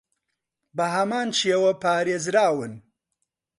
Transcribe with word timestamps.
بەهەمان 0.77 1.29
شێوە 1.39 1.71
پارێزراون 1.83 2.73